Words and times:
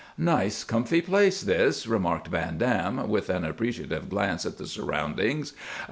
"Nice, 0.17 0.63
comfy 0.63 0.99
place, 0.99 1.41
this," 1.43 1.85
remarked 1.85 2.29
Van 2.29 2.57
Dam, 2.57 3.07
with 3.07 3.29
an 3.29 3.45
appreciative 3.45 4.09
glance 4.09 4.47
at 4.47 4.57
the 4.57 4.65
surroundings. 4.65 5.53